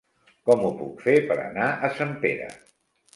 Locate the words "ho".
0.69-0.69